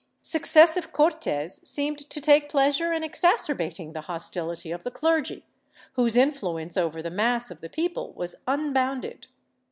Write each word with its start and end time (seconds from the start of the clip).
Successive 0.23 0.91
Cortes 0.91 1.61
seemed 1.61 2.09
to 2.09 2.19
take 2.19 2.49
pleasure 2.49 2.91
in 2.91 3.03
exacerbating 3.03 3.93
the 3.93 4.01
hostility 4.01 4.71
of 4.71 4.81
the 4.81 4.89
clergy, 4.89 5.45
whose 5.93 6.17
influence 6.17 6.75
over 6.75 7.03
the 7.03 7.11
mass 7.11 7.51
of 7.51 7.61
the 7.61 7.69
people 7.69 8.11
was 8.13 8.33
unbounded. 8.47 9.27